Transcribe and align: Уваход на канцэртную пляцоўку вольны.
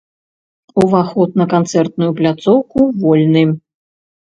Уваход 0.83 1.37
на 1.43 1.49
канцэртную 1.53 2.11
пляцоўку 2.23 2.79
вольны. 3.07 3.51